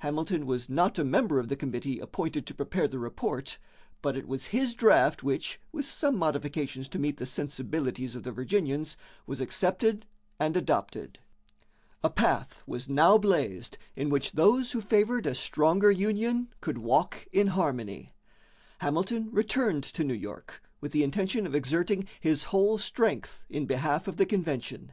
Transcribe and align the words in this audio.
Hamilton 0.00 0.44
was 0.44 0.68
not 0.68 0.98
a 0.98 1.02
member 1.02 1.38
of 1.38 1.48
the 1.48 1.56
committee 1.56 1.98
appointed 1.98 2.44
to 2.44 2.54
prepare 2.54 2.86
the 2.86 2.98
report, 2.98 3.56
but 4.02 4.18
it 4.18 4.28
was 4.28 4.48
his 4.48 4.74
draft 4.74 5.22
which, 5.22 5.58
with 5.72 5.86
some 5.86 6.14
modifications 6.14 6.88
to 6.88 6.98
meet 6.98 7.16
the 7.16 7.24
sensibilities 7.24 8.14
of 8.14 8.22
the 8.22 8.32
Virginians, 8.32 8.98
was 9.26 9.40
accepted 9.40 10.04
and 10.38 10.58
adopted. 10.58 11.20
A 12.04 12.10
path 12.10 12.62
was 12.66 12.90
now 12.90 13.16
blazed 13.16 13.78
in 13.96 14.10
which 14.10 14.32
those 14.32 14.72
who 14.72 14.82
favored 14.82 15.24
a 15.24 15.34
stronger 15.34 15.90
union 15.90 16.48
could 16.60 16.76
walk 16.76 17.26
in 17.32 17.46
harmony. 17.46 18.12
Hamilton 18.80 19.30
returned 19.32 19.84
to 19.84 20.04
New 20.04 20.12
York 20.12 20.60
with 20.82 20.92
the 20.92 21.02
intention 21.02 21.46
of 21.46 21.54
exerting 21.54 22.06
his 22.20 22.44
whole 22.44 22.76
strength 22.76 23.42
in 23.48 23.64
behalf 23.64 24.06
of 24.06 24.18
the 24.18 24.26
convention. 24.26 24.92